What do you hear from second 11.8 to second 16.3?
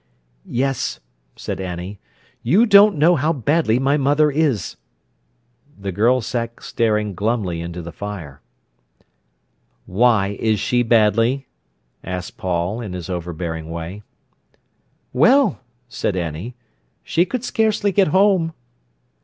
asked Paul, in his overbearing way. "Well!" said